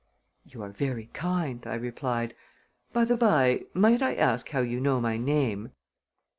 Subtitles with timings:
[0.43, 2.33] "You are very kind," I replied.
[2.91, 5.73] "By the by, might I ask how you know my name?"